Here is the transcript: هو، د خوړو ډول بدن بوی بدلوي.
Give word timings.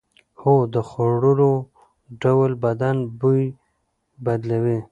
هو، 0.41 0.55
د 0.73 0.75
خوړو 0.89 1.53
ډول 2.21 2.51
بدن 2.63 2.97
بوی 3.19 3.43
بدلوي. 4.25 4.79